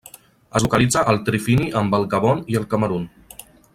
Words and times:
Es 0.59 0.63
localitza 0.67 1.03
al 1.11 1.21
trifini 1.27 1.67
amb 1.83 1.99
el 1.99 2.07
Gabon 2.15 2.43
i 2.55 2.59
el 2.61 2.67
Camerun. 2.73 3.07